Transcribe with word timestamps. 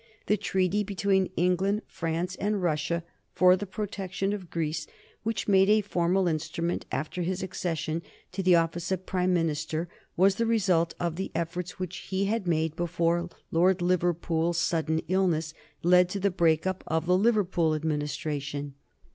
The 0.25 0.35
treaty 0.35 0.83
between 0.83 1.29
England, 1.37 1.83
France, 1.85 2.35
and 2.37 2.59
Russia 2.59 3.03
for 3.33 3.55
the 3.55 3.67
protection 3.67 4.33
of 4.33 4.49
Greece, 4.49 4.87
which 5.21 5.45
became 5.45 5.69
a 5.69 5.81
formal 5.81 6.27
instrument 6.27 6.85
after 6.91 7.21
his 7.21 7.43
accession 7.43 8.01
to 8.31 8.41
the 8.41 8.55
office 8.55 8.91
of 8.91 9.05
Prime 9.05 9.31
Minister, 9.31 9.87
was 10.17 10.37
the 10.37 10.47
result 10.47 10.95
of 10.99 11.17
the 11.17 11.29
efforts 11.35 11.77
which 11.77 11.97
he 11.97 12.25
had 12.25 12.47
made 12.47 12.75
before 12.75 13.29
Lord 13.51 13.79
Liverpool's 13.79 14.57
sudden 14.57 15.03
illness 15.07 15.53
led 15.83 16.09
to 16.09 16.19
the 16.19 16.31
break 16.31 16.65
up 16.65 16.83
of 16.87 17.05
the 17.05 17.15
Liverpool 17.15 17.75
Administration. 17.75 18.73